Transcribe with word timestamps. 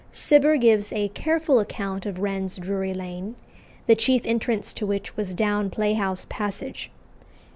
Cibber 0.11 0.57
gives 0.57 0.91
a 0.91 1.09
careful 1.09 1.59
account 1.59 2.07
of 2.07 2.17
Wren's 2.17 2.55
Drury 2.55 2.91
Lane, 2.91 3.35
the 3.85 3.93
chief 3.93 4.23
entrance 4.25 4.73
to 4.73 4.87
which 4.87 5.15
was 5.15 5.35
down 5.35 5.69
Playhouse 5.69 6.25
Passage. 6.27 6.89